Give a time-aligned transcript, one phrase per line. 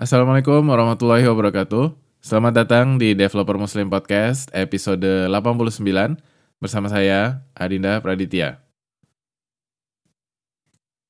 [0.00, 1.92] Assalamualaikum warahmatullahi wabarakatuh.
[2.24, 6.16] Selamat datang di Developer Muslim Podcast episode 89
[6.56, 8.64] bersama saya Adinda Praditya.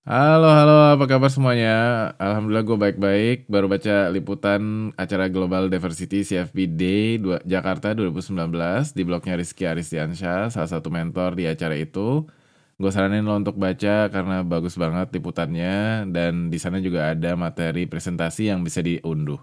[0.02, 2.10] Halo, halo, apa kabar semuanya?
[2.18, 3.38] Alhamdulillah gue baik-baik.
[3.46, 8.34] Baru baca liputan acara Global Diversity CFP Day Jakarta 2019
[8.90, 12.26] di blognya Rizky Aristiansyah, salah satu mentor di acara itu
[12.80, 17.84] gue saranin lo untuk baca karena bagus banget liputannya dan di sana juga ada materi
[17.84, 19.36] presentasi yang bisa diunduh.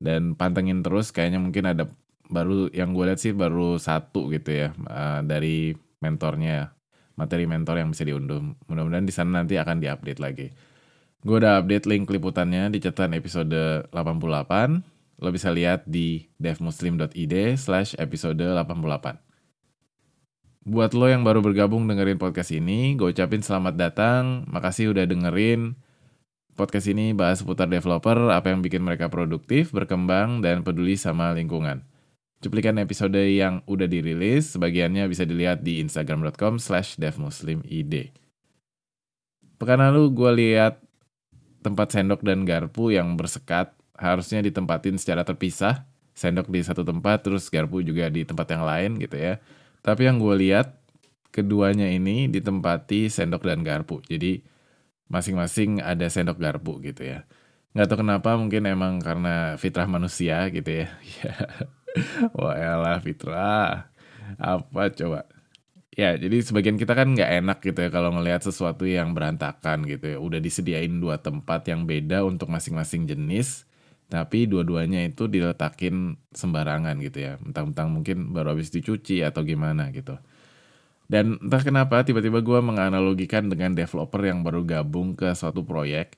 [0.00, 1.84] Dan pantengin terus kayaknya mungkin ada
[2.32, 6.72] baru yang gue lihat sih baru satu gitu ya uh, dari mentornya
[7.20, 8.40] materi mentor yang bisa diunduh.
[8.66, 10.48] Mudah-mudahan di sana nanti akan diupdate lagi.
[11.22, 17.94] Gue udah update link liputannya di catatan episode 88 lo bisa lihat di devmuslim.id slash
[18.00, 19.31] episode 88
[20.62, 24.46] Buat lo yang baru bergabung dengerin podcast ini, gue ucapin selamat datang.
[24.46, 25.74] Makasih udah dengerin.
[26.54, 31.82] Podcast ini bahas seputar developer, apa yang bikin mereka produktif, berkembang, dan peduli sama lingkungan.
[32.38, 38.14] Cuplikan episode yang udah dirilis, sebagiannya bisa dilihat di instagram.com slash devmuslimid.
[39.58, 40.78] Pekan lalu gue lihat
[41.66, 45.90] tempat sendok dan garpu yang bersekat, harusnya ditempatin secara terpisah.
[46.14, 49.42] Sendok di satu tempat, terus garpu juga di tempat yang lain gitu ya
[49.82, 50.78] tapi yang gue lihat
[51.34, 53.98] keduanya ini ditempati sendok dan garpu.
[54.06, 54.46] Jadi
[55.10, 57.26] masing-masing ada sendok garpu gitu ya.
[57.72, 60.88] Nggak tahu kenapa mungkin emang karena fitrah manusia gitu ya.
[62.38, 63.90] Wah elah fitrah.
[64.38, 65.26] Apa coba?
[65.92, 70.16] Ya, jadi sebagian kita kan nggak enak gitu ya kalau ngelihat sesuatu yang berantakan gitu
[70.16, 70.18] ya.
[70.20, 73.68] Udah disediain dua tempat yang beda untuk masing-masing jenis
[74.12, 77.32] tapi dua-duanya itu diletakin sembarangan gitu ya.
[77.40, 80.20] Mentang-mentang mungkin baru habis dicuci atau gimana gitu.
[81.08, 86.16] Dan entah kenapa tiba-tiba gue menganalogikan dengan developer yang baru gabung ke suatu proyek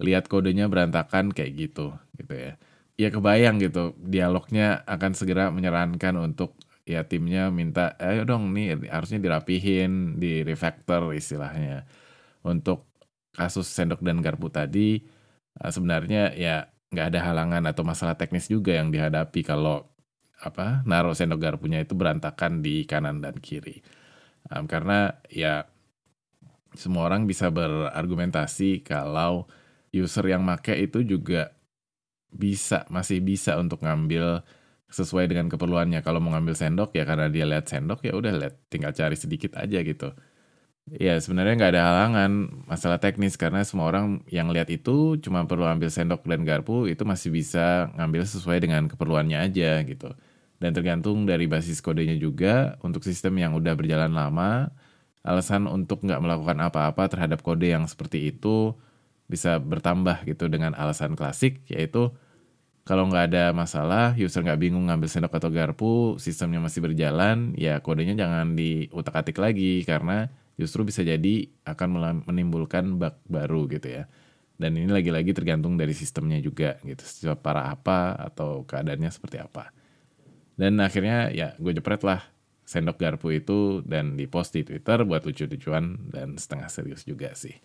[0.00, 2.52] lihat kodenya berantakan kayak gitu gitu ya.
[3.00, 6.56] Ya kebayang gitu dialognya akan segera menyarankan untuk
[6.88, 11.84] ya timnya minta ayo dong nih harusnya dirapihin di refactor istilahnya.
[12.44, 12.88] Untuk
[13.36, 15.04] kasus sendok dan garpu tadi
[15.60, 19.86] eh, sebenarnya ya nggak ada halangan atau masalah teknis juga yang dihadapi kalau
[20.40, 23.84] apa naruh sendok garpunya itu berantakan di kanan dan kiri.
[24.50, 25.68] Um, karena ya
[26.74, 29.46] semua orang bisa berargumentasi kalau
[29.94, 31.54] user yang make itu juga
[32.30, 34.42] bisa masih bisa untuk ngambil
[34.90, 36.02] sesuai dengan keperluannya.
[36.02, 39.54] Kalau mau ngambil sendok ya karena dia lihat sendok ya udah lihat tinggal cari sedikit
[39.58, 40.10] aja gitu
[40.88, 42.30] Ya sebenarnya nggak ada halangan
[42.64, 43.36] masalah teknis.
[43.36, 47.92] Karena semua orang yang lihat itu cuma perlu ambil sendok dan garpu itu masih bisa
[48.00, 50.10] ngambil sesuai dengan keperluannya aja gitu.
[50.60, 52.80] Dan tergantung dari basis kodenya juga.
[52.82, 54.72] Untuk sistem yang udah berjalan lama,
[55.22, 58.74] alasan untuk nggak melakukan apa-apa terhadap kode yang seperti itu
[59.30, 62.10] bisa bertambah gitu dengan alasan klasik yaitu
[62.88, 67.78] kalau nggak ada masalah, user nggak bingung ngambil sendok atau garpu, sistemnya masih berjalan, ya
[67.84, 69.86] kodenya jangan diutak-atik lagi.
[69.86, 70.26] Karena
[70.60, 74.04] justru bisa jadi akan menimbulkan bug baru gitu ya.
[74.60, 77.00] Dan ini lagi-lagi tergantung dari sistemnya juga gitu.
[77.40, 79.72] Para apa atau keadaannya seperti apa.
[80.60, 82.20] Dan akhirnya ya gue jepret lah
[82.68, 87.56] sendok garpu itu dan di post di Twitter buat lucu-lucuan dan setengah serius juga sih.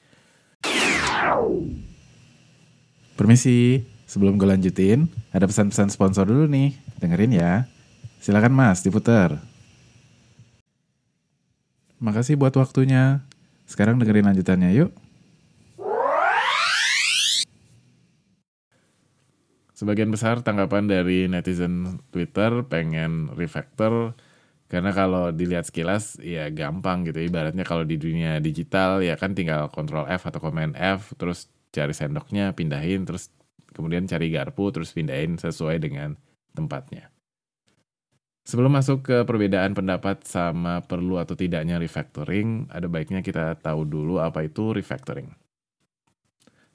[3.19, 6.73] Permisi, sebelum gue lanjutin, ada pesan-pesan sponsor dulu nih.
[6.97, 7.67] Dengerin ya.
[8.23, 9.37] Silakan Mas, diputar.
[12.03, 13.23] Makasih buat waktunya.
[13.65, 14.91] Sekarang dengerin lanjutannya yuk.
[19.75, 24.15] Sebagian besar tanggapan dari netizen Twitter pengen refactor
[24.71, 29.67] karena kalau dilihat sekilas ya gampang gitu ibaratnya kalau di dunia digital ya kan tinggal
[29.69, 33.29] Ctrl F atau Command F terus cari sendoknya pindahin terus
[33.75, 36.15] kemudian cari garpu terus pindahin sesuai dengan
[36.55, 37.14] tempatnya.
[38.45, 44.21] Sebelum masuk ke perbedaan pendapat sama perlu atau tidaknya refactoring, ada baiknya kita tahu dulu
[44.21, 45.33] apa itu refactoring.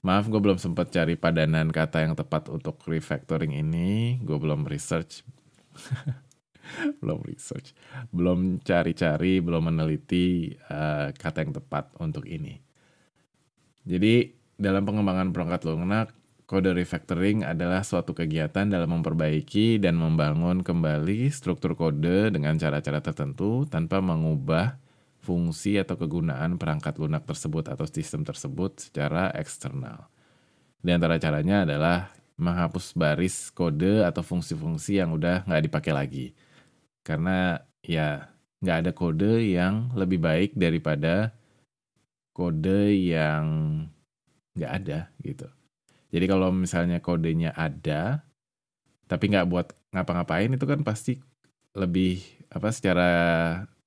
[0.03, 4.19] Maaf, gue belum sempat cari padanan kata yang tepat untuk refactoring ini.
[4.19, 5.23] Gue belum research.
[7.05, 7.71] belum research.
[8.11, 12.59] Belum cari-cari, belum meneliti uh, kata yang tepat untuk ini.
[13.87, 14.27] Jadi,
[14.59, 16.11] dalam pengembangan perangkat lunak,
[16.51, 23.71] Kode refactoring adalah suatu kegiatan dalam memperbaiki dan membangun kembali struktur kode dengan cara-cara tertentu
[23.71, 24.75] tanpa mengubah
[25.23, 30.11] fungsi atau kegunaan perangkat lunak tersebut atau sistem tersebut secara eksternal.
[30.83, 36.27] Di antara caranya adalah menghapus baris kode atau fungsi-fungsi yang udah nggak dipakai lagi.
[37.07, 38.27] Karena ya
[38.59, 41.31] nggak ada kode yang lebih baik daripada
[42.35, 43.47] kode yang
[44.59, 45.47] nggak ada gitu.
[46.11, 48.27] Jadi kalau misalnya kodenya ada,
[49.07, 51.19] tapi nggak buat ngapa-ngapain itu kan pasti
[51.75, 53.11] lebih apa secara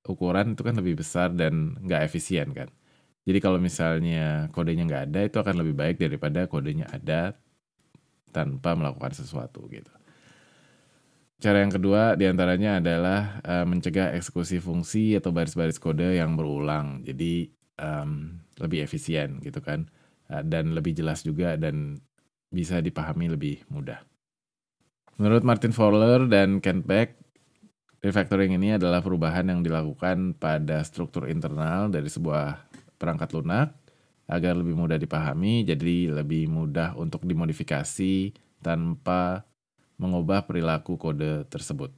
[0.08, 2.72] ukuran itu kan lebih besar dan nggak efisien kan.
[3.24, 7.40] Jadi kalau misalnya kodenya nggak ada itu akan lebih baik daripada kodenya ada
[8.36, 9.92] tanpa melakukan sesuatu gitu.
[11.40, 17.04] Cara yang kedua di antaranya adalah uh, mencegah eksekusi fungsi atau baris-baris kode yang berulang.
[17.04, 19.88] Jadi um, lebih efisien gitu kan,
[20.31, 22.00] uh, dan lebih jelas juga dan
[22.53, 24.05] bisa dipahami lebih mudah.
[25.17, 27.17] Menurut Martin Fowler dan Kent Beck,
[28.05, 32.61] refactoring ini adalah perubahan yang dilakukan pada struktur internal dari sebuah
[33.01, 33.73] perangkat lunak
[34.29, 38.31] agar lebih mudah dipahami, jadi lebih mudah untuk dimodifikasi
[38.63, 39.44] tanpa
[40.00, 41.91] mengubah perilaku kode tersebut.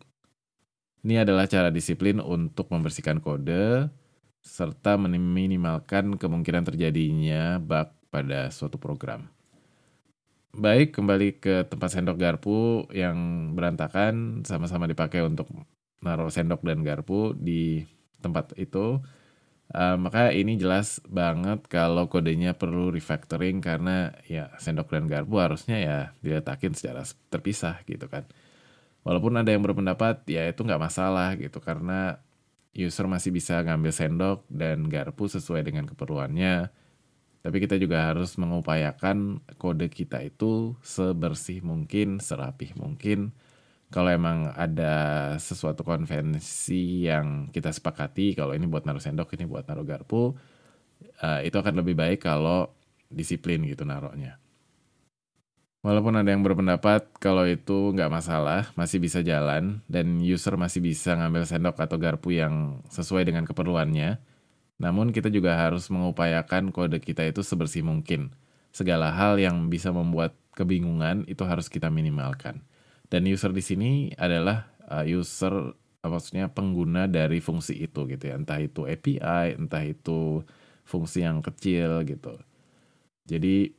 [1.05, 3.93] Ini adalah cara disiplin untuk membersihkan kode
[4.41, 9.34] serta meminimalkan kemungkinan terjadinya bug pada suatu program.
[10.55, 15.51] Baik, kembali ke tempat sendok garpu yang berantakan sama-sama dipakai untuk
[15.99, 17.83] naruh sendok dan garpu di
[18.23, 19.03] tempat itu.
[19.75, 25.75] Uh, maka ini jelas banget kalau kodenya perlu refactoring karena ya sendok dan garpu harusnya
[25.75, 28.23] ya diletakin secara terpisah gitu kan.
[29.03, 32.23] Walaupun ada yang berpendapat ya itu nggak masalah gitu karena
[32.71, 36.84] user masih bisa ngambil sendok dan garpu sesuai dengan keperluannya.
[37.45, 43.37] Tapi kita juga harus mengupayakan kode kita itu sebersih mungkin, serapih mungkin,
[43.93, 44.93] kalau emang ada
[45.37, 50.33] sesuatu konvensi yang kita sepakati kalau ini buat naruh sendok ini buat naruh garpu
[51.21, 52.73] uh, itu akan lebih baik kalau
[53.13, 54.41] disiplin gitu naruhnya.
[55.85, 61.13] Walaupun ada yang berpendapat kalau itu nggak masalah masih bisa jalan dan user masih bisa
[61.13, 64.17] ngambil sendok atau garpu yang sesuai dengan keperluannya
[64.75, 68.35] namun kita juga harus mengupayakan kode kita itu sebersih mungkin
[68.75, 72.63] segala hal yang bisa membuat kebingungan itu harus kita minimalkan
[73.09, 75.53] dan user di sini adalah uh, user
[76.05, 78.35] uh, maksudnya pengguna dari fungsi itu gitu ya.
[78.37, 80.41] Entah itu API, entah itu
[80.85, 82.37] fungsi yang kecil gitu.
[83.25, 83.73] Jadi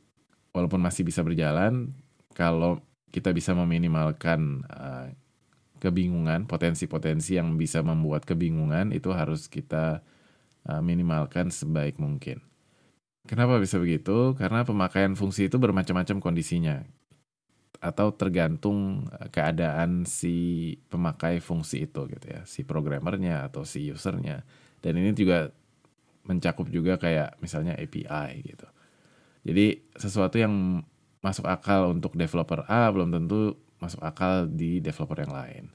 [0.51, 1.95] walaupun masih bisa berjalan,
[2.35, 5.07] kalau kita bisa meminimalkan uh,
[5.79, 10.03] kebingungan, potensi-potensi yang bisa membuat kebingungan itu harus kita
[10.83, 12.43] minimalkan sebaik mungkin.
[13.27, 14.35] Kenapa bisa begitu?
[14.39, 16.87] Karena pemakaian fungsi itu bermacam-macam kondisinya
[17.77, 24.47] atau tergantung eh, keadaan si pemakai fungsi itu gitu ya, si programmernya atau si usernya.
[24.81, 25.51] Dan ini juga
[26.27, 28.67] mencakup juga kayak misalnya API gitu.
[29.47, 30.83] Jadi sesuatu yang
[31.23, 35.65] masuk akal untuk developer A belum tentu masuk akal di developer yang lain.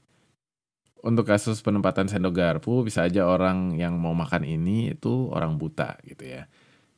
[1.03, 5.99] Untuk kasus penempatan sendok garpu bisa aja orang yang mau makan ini itu orang buta
[6.07, 6.47] gitu ya.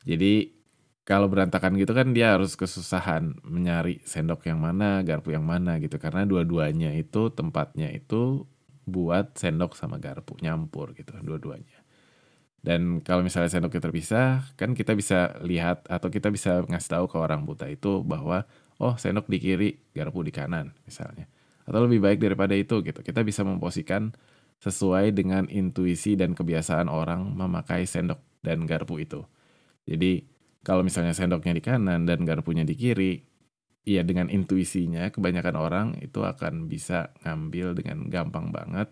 [0.05, 0.53] Jadi
[1.05, 5.97] kalau berantakan gitu kan dia harus kesusahan mencari sendok yang mana, garpu yang mana gitu
[5.97, 8.45] karena dua-duanya itu tempatnya itu
[8.85, 11.81] buat sendok sama garpu nyampur gitu dua-duanya.
[12.65, 17.17] Dan kalau misalnya sendoknya terpisah, kan kita bisa lihat atau kita bisa ngasih tahu ke
[17.21, 18.49] orang buta itu bahwa
[18.81, 21.29] oh sendok di kiri, garpu di kanan misalnya.
[21.65, 23.01] Atau lebih baik daripada itu gitu.
[23.01, 24.13] Kita bisa memposisikan
[24.62, 29.25] sesuai dengan intuisi dan kebiasaan orang memakai sendok dan garpu itu.
[29.85, 30.25] Jadi
[30.65, 33.21] kalau misalnya sendoknya di kanan dan garpunya di kiri,
[33.85, 38.89] ya dengan intuisinya kebanyakan orang itu akan bisa ngambil dengan gampang banget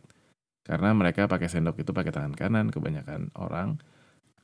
[0.63, 3.81] karena mereka pakai sendok itu pakai tangan kanan kebanyakan orang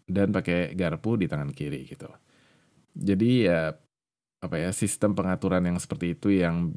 [0.10, 2.10] dan pakai garpu di tangan kiri gitu.
[2.98, 3.78] Jadi ya
[4.42, 6.74] apa ya sistem pengaturan yang seperti itu yang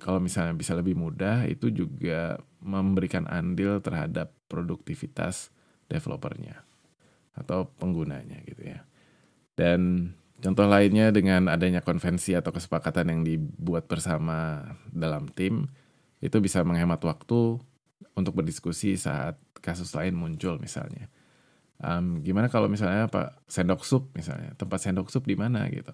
[0.00, 5.50] kalau misalnya bisa lebih mudah itu juga memberikan andil terhadap produktivitas
[5.90, 6.62] developernya
[7.36, 8.84] atau penggunanya gitu ya.
[9.56, 15.68] Dan contoh lainnya dengan adanya konvensi atau kesepakatan yang dibuat bersama dalam tim,
[16.22, 17.60] itu bisa menghemat waktu
[18.12, 21.08] untuk berdiskusi saat kasus lain muncul misalnya.
[21.82, 25.90] Um, gimana kalau misalnya Pak sendok sup misalnya, tempat sendok sup di mana gitu.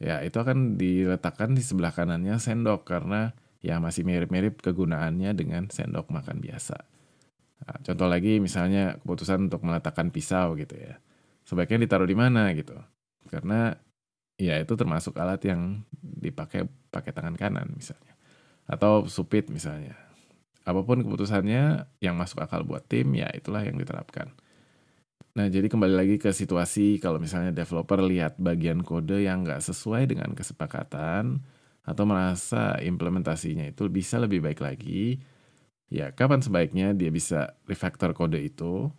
[0.00, 6.08] Ya itu akan diletakkan di sebelah kanannya sendok karena ya masih mirip-mirip kegunaannya dengan sendok
[6.08, 6.76] makan biasa.
[7.60, 10.96] Nah, contoh lagi misalnya keputusan untuk meletakkan pisau gitu ya
[11.50, 12.78] sebaiknya ditaruh di mana gitu.
[13.26, 13.74] Karena
[14.38, 18.14] ya itu termasuk alat yang dipakai pakai tangan kanan misalnya.
[18.70, 19.98] Atau supit misalnya.
[20.62, 24.30] Apa pun keputusannya yang masuk akal buat tim ya itulah yang diterapkan.
[25.38, 30.10] Nah jadi kembali lagi ke situasi kalau misalnya developer lihat bagian kode yang nggak sesuai
[30.10, 31.38] dengan kesepakatan
[31.86, 35.22] atau merasa implementasinya itu bisa lebih baik lagi,
[35.90, 38.90] ya kapan sebaiknya dia bisa refactor kode itu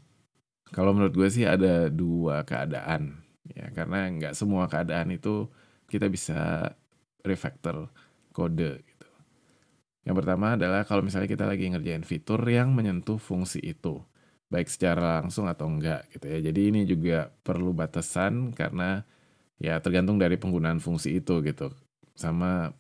[0.72, 3.20] kalau menurut gue sih ada dua keadaan
[3.52, 5.52] ya karena nggak semua keadaan itu
[5.92, 6.72] kita bisa
[7.28, 7.92] refactor
[8.32, 9.08] kode gitu.
[10.08, 14.02] Yang pertama adalah kalau misalnya kita lagi ngerjain fitur yang menyentuh fungsi itu,
[14.52, 16.40] baik secara langsung atau enggak gitu ya.
[16.52, 19.02] Jadi ini juga perlu batasan karena
[19.58, 21.72] ya tergantung dari penggunaan fungsi itu gitu.
[22.14, 22.76] Sama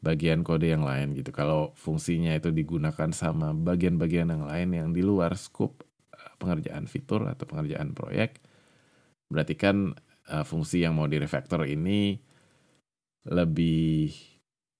[0.00, 1.34] bagian kode yang lain gitu.
[1.34, 5.82] Kalau fungsinya itu digunakan sama bagian-bagian yang lain yang di luar scope
[6.14, 8.38] eh, pengerjaan fitur atau pengerjaan proyek,
[9.26, 9.98] berarti kan
[10.30, 12.18] uh, fungsi yang mau di refactor ini
[13.26, 14.14] lebih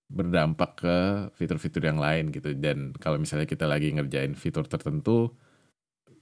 [0.06, 0.96] berdampak ke
[1.34, 5.34] fitur-fitur yang lain gitu dan kalau misalnya kita lagi ngerjain fitur tertentu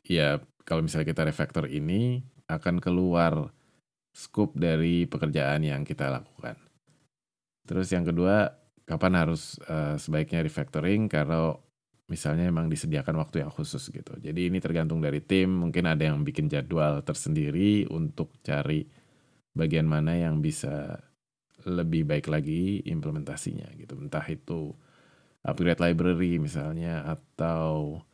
[0.05, 3.53] ya kalau misalnya kita refactor ini akan keluar
[4.15, 6.57] scope dari pekerjaan yang kita lakukan.
[7.65, 8.53] Terus yang kedua,
[8.85, 11.65] kapan harus uh, sebaiknya refactoring kalau
[12.07, 14.13] misalnya memang disediakan waktu yang khusus gitu.
[14.21, 18.85] Jadi ini tergantung dari tim, mungkin ada yang bikin jadwal tersendiri untuk cari
[19.57, 21.01] bagian mana yang bisa
[21.65, 23.97] lebih baik lagi implementasinya gitu.
[23.97, 24.77] Entah itu
[25.41, 28.05] upgrade library misalnya atau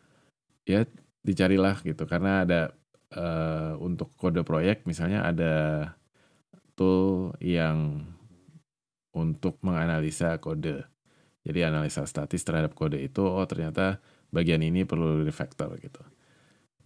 [0.63, 0.87] ya
[1.21, 2.61] dicarilah gitu karena ada
[3.17, 5.55] uh, untuk kode proyek misalnya ada
[6.79, 8.09] tool yang
[9.11, 10.87] untuk menganalisa kode.
[11.41, 13.99] Jadi analisa statis terhadap kode itu oh ternyata
[14.31, 16.01] bagian ini perlu refactor gitu.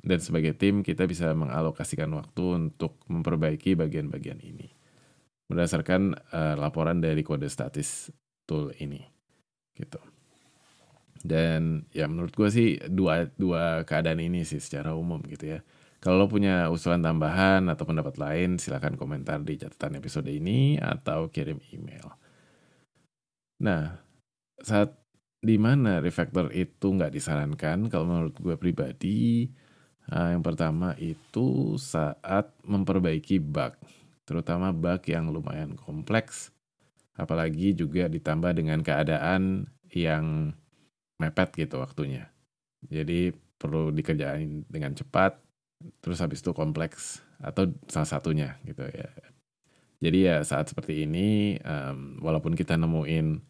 [0.05, 4.69] Dan sebagai tim kita bisa mengalokasikan waktu untuk memperbaiki bagian-bagian ini
[5.49, 8.09] berdasarkan uh, laporan dari kode statis
[8.49, 9.01] tool ini
[9.77, 10.01] gitu
[11.25, 15.61] dan ya menurut gue sih dua dua keadaan ini sih secara umum gitu ya.
[16.05, 21.33] Kalau lo punya usulan tambahan atau pendapat lain silahkan komentar di catatan episode ini atau
[21.33, 22.13] kirim email.
[23.65, 24.05] Nah
[24.61, 24.93] saat
[25.41, 29.49] di mana refactor itu nggak disarankan kalau menurut gue pribadi
[30.13, 33.77] uh, yang pertama itu saat memperbaiki bug
[34.25, 36.49] terutama bug yang lumayan kompleks,
[37.17, 40.57] apalagi juga ditambah dengan keadaan yang
[41.21, 42.31] mepet gitu waktunya.
[42.85, 45.41] Jadi perlu dikerjain dengan cepat,
[46.05, 49.09] terus habis itu kompleks atau salah satunya gitu ya.
[50.05, 53.41] Jadi ya saat seperti ini, um, walaupun kita nemuin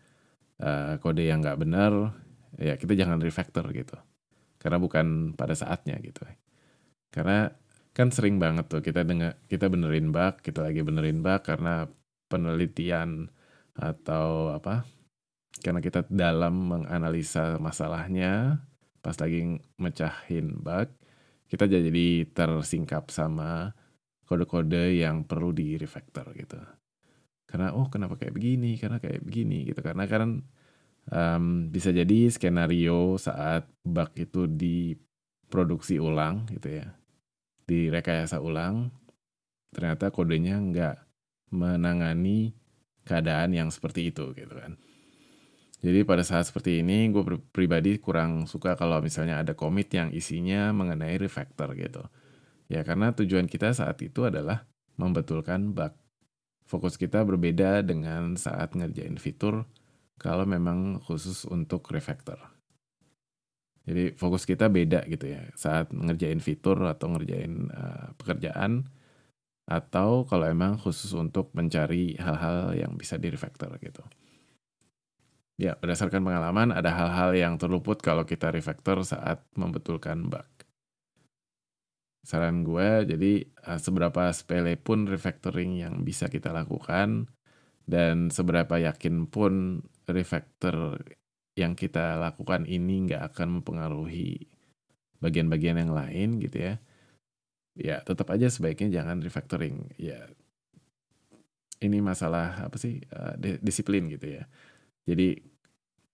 [0.63, 2.15] uh, kode yang nggak benar,
[2.61, 3.99] ya kita jangan refactor gitu,
[4.63, 6.23] karena bukan pada saatnya gitu.
[7.11, 7.51] Karena
[7.95, 11.87] kan sering banget tuh kita dengar kita benerin bug kita lagi benerin bug karena
[12.27, 13.31] penelitian
[13.79, 14.83] atau apa
[15.63, 18.63] karena kita dalam menganalisa masalahnya
[19.05, 20.89] pas lagi mecahin bug
[21.47, 23.77] kita jadi tersingkap sama
[24.25, 26.59] kode-kode yang perlu di refactor gitu.
[27.45, 28.81] Karena oh kenapa kayak begini?
[28.81, 29.79] Karena kayak begini gitu.
[29.85, 30.43] Karena kan
[31.13, 36.89] um, bisa jadi skenario saat bug itu diproduksi ulang gitu ya
[37.65, 38.93] direkayasa ulang,
[39.73, 40.97] ternyata kodenya nggak
[41.53, 42.53] menangani
[43.05, 44.77] keadaan yang seperti itu gitu kan.
[45.83, 50.71] Jadi pada saat seperti ini gue pribadi kurang suka kalau misalnya ada komit yang isinya
[50.71, 52.05] mengenai refactor gitu.
[52.71, 54.65] Ya karena tujuan kita saat itu adalah
[54.97, 55.93] membetulkan bug.
[56.65, 59.69] Fokus kita berbeda dengan saat ngerjain fitur
[60.17, 62.41] kalau memang khusus untuk refactor.
[63.85, 68.89] Jadi fokus kita beda gitu ya saat ngerjain fitur atau ngerjain uh, pekerjaan
[69.69, 74.01] atau kalau emang khusus untuk mencari hal-hal yang bisa di refactor gitu.
[75.55, 80.51] Ya, berdasarkan pengalaman ada hal-hal yang terluput kalau kita refactor saat membetulkan bug.
[82.27, 83.33] Saran gue, jadi
[83.63, 87.31] uh, seberapa sepele pun refactoring yang bisa kita lakukan
[87.87, 90.99] dan seberapa yakin pun refactor
[91.55, 94.51] yang kita lakukan ini nggak akan mempengaruhi
[95.23, 96.75] bagian-bagian yang lain gitu ya.
[97.79, 99.95] Ya tetap aja sebaiknya jangan refactoring.
[100.01, 100.27] Ya
[101.79, 104.51] ini masalah apa sih uh, disiplin gitu ya
[105.05, 105.41] jadi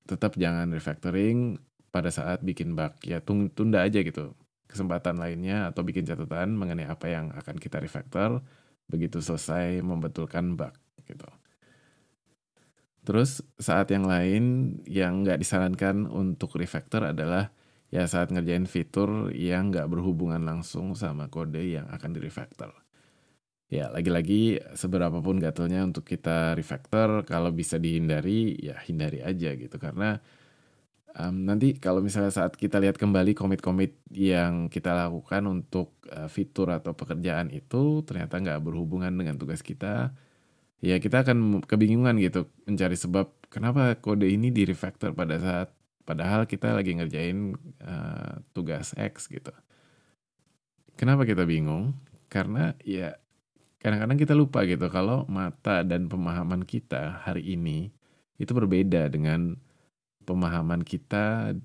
[0.06, 1.62] tetap jangan refactoring
[1.94, 2.94] pada saat bikin bug.
[3.06, 4.34] Ya tunda aja gitu
[4.70, 8.42] kesempatan lainnya atau bikin catatan mengenai apa yang akan kita refactor.
[8.90, 10.74] Begitu selesai membetulkan bug
[11.06, 11.26] gitu.
[13.00, 17.50] Terus saat yang lain yang nggak disarankan untuk refactor adalah
[17.90, 22.70] ya saat ngerjain fitur yang nggak berhubungan langsung sama kode yang akan di refactor.
[23.70, 29.78] Ya lagi-lagi seberapa pun gatelnya untuk kita refactor kalau bisa dihindari ya hindari aja gitu
[29.78, 30.18] karena
[31.14, 36.74] um, nanti kalau misalnya saat kita lihat kembali komit-komit yang kita lakukan untuk uh, fitur
[36.74, 40.18] atau pekerjaan itu ternyata nggak berhubungan dengan tugas kita
[40.82, 45.70] ya kita akan kebingungan gitu mencari sebab kenapa kode ini di refactor pada saat
[46.08, 47.54] padahal kita lagi ngerjain
[47.86, 49.54] uh, tugas X gitu.
[50.98, 51.94] Kenapa kita bingung?
[52.26, 53.19] Karena ya
[53.80, 57.88] kadang-kadang kita lupa gitu kalau mata dan pemahaman kita hari ini
[58.36, 59.56] itu berbeda dengan
[60.28, 61.56] pemahaman kita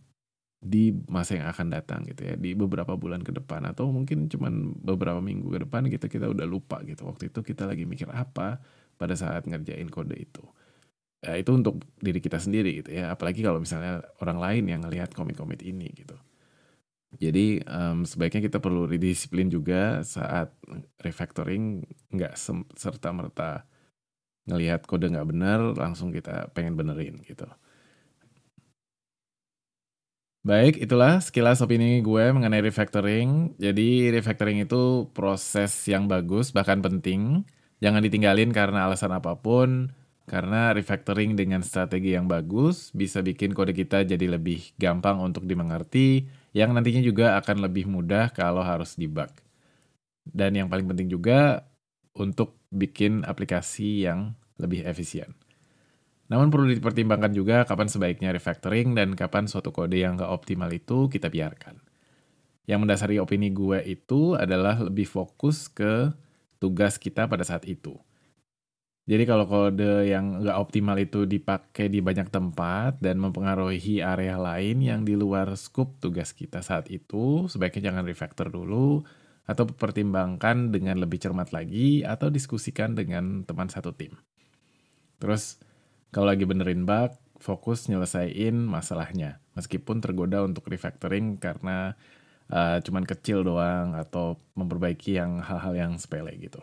[0.65, 2.33] di masa yang akan datang gitu ya.
[2.39, 6.47] Di beberapa bulan ke depan atau mungkin cuman beberapa minggu ke depan kita kita udah
[6.47, 7.05] lupa gitu.
[7.05, 8.63] Waktu itu kita lagi mikir apa
[8.97, 10.41] pada saat ngerjain kode itu.
[11.21, 13.13] Ya, itu untuk diri kita sendiri gitu ya.
[13.13, 16.17] Apalagi kalau misalnya orang lain yang ngelihat komit-komit ini gitu
[17.17, 20.53] jadi um, sebaiknya kita perlu redisiplin juga saat
[21.01, 22.33] refactoring nggak
[22.75, 23.65] serta merta
[24.49, 27.49] ngelihat kode nggak benar langsung kita pengen benerin gitu
[30.45, 33.57] Baik, itulah sekilas opini gue mengenai refactoring.
[33.57, 37.41] Jadi refactoring itu proses yang bagus, bahkan penting.
[37.81, 39.89] Jangan ditinggalin karena alasan apa pun.
[40.29, 46.29] Karena refactoring dengan strategi yang bagus bisa bikin kode kita jadi lebih gampang untuk dimengerti,
[46.55, 49.27] yang nantinya juga akan lebih mudah kalau harus debug.
[50.23, 51.67] Dan yang paling penting juga
[52.15, 55.35] untuk bikin aplikasi yang lebih efisien.
[56.31, 61.11] Namun perlu dipertimbangkan juga kapan sebaiknya refactoring dan kapan suatu kode yang gak optimal itu
[61.11, 61.77] kita biarkan.
[62.65, 66.09] Yang mendasari opini gue itu adalah lebih fokus ke
[66.57, 67.93] tugas kita pada saat itu.
[69.05, 74.81] Jadi kalau kode yang gak optimal itu dipakai di banyak tempat dan mempengaruhi area lain
[74.81, 79.05] yang di luar scope tugas kita saat itu, sebaiknya jangan refactor dulu,
[79.45, 84.17] atau pertimbangkan dengan lebih cermat lagi, atau diskusikan dengan teman satu tim.
[85.21, 85.61] Terus,
[86.09, 89.37] kalau lagi benerin bug, fokus nyelesain masalahnya.
[89.53, 91.93] Meskipun tergoda untuk refactoring karena
[92.49, 96.57] uh, cuman kecil doang atau memperbaiki yang hal-hal yang sepele gitu.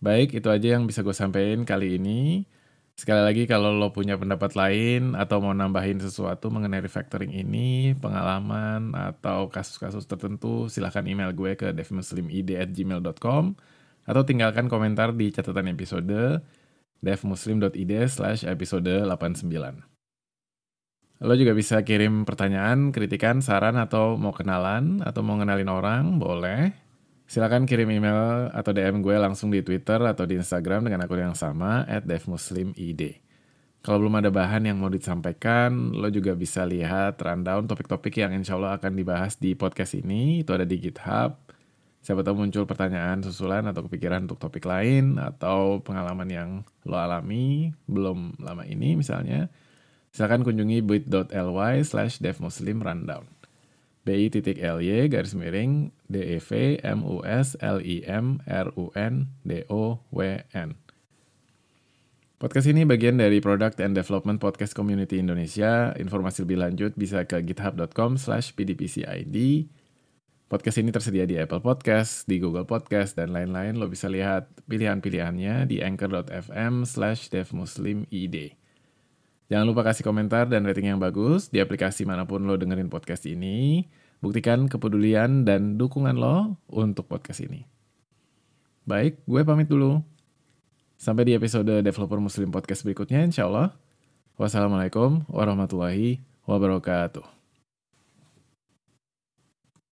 [0.00, 2.48] Baik, itu aja yang bisa gue sampaikan kali ini.
[2.96, 8.92] Sekali lagi kalau lo punya pendapat lain atau mau nambahin sesuatu mengenai refactoring ini, pengalaman
[8.92, 13.44] atau kasus-kasus tertentu, silahkan email gue ke devmuslimid@gmail.com
[14.04, 16.44] atau tinggalkan komentar di catatan episode
[17.00, 19.84] devmuslim.id slash episode 89.
[21.20, 26.72] Lo juga bisa kirim pertanyaan, kritikan, saran, atau mau kenalan, atau mau ngenalin orang, boleh.
[27.30, 31.38] Silakan kirim email atau DM gue langsung di Twitter atau di Instagram dengan akun yang
[31.38, 33.22] sama, at devmuslimid.
[33.86, 38.58] Kalau belum ada bahan yang mau disampaikan, lo juga bisa lihat rundown topik-topik yang insya
[38.58, 40.42] Allah akan dibahas di podcast ini.
[40.42, 41.38] Itu ada di GitHub.
[42.02, 46.48] Siapa tahu muncul pertanyaan susulan atau kepikiran untuk topik lain atau pengalaman yang
[46.82, 49.46] lo alami belum lama ini misalnya.
[50.10, 53.39] Silakan kunjungi bit.ly slash devmuslim rundown.
[54.04, 56.48] bi.ly garis miring dev
[56.96, 60.70] mus lim run down.
[62.40, 65.92] Podcast ini bagian dari Product and Development Podcast Community Indonesia.
[65.92, 69.36] Informasi lebih lanjut bisa ke github.com slash pdpcid
[70.50, 73.78] Podcast ini tersedia di Apple Podcast, di Google Podcast, dan lain-lain.
[73.78, 78.59] Lo bisa lihat pilihan-pilihannya di anchor.fm slash devmuslimid.
[79.50, 83.26] Jangan lupa kasih komentar dan rating yang bagus di aplikasi mana pun lo dengerin podcast
[83.26, 83.82] ini.
[84.22, 87.66] Buktikan kepedulian dan dukungan lo untuk podcast ini.
[88.86, 90.06] Baik, gue pamit dulu.
[90.94, 93.74] Sampai di episode Developer Muslim Podcast berikutnya, insya Allah.
[94.36, 97.39] Wassalamualaikum warahmatullahi wabarakatuh.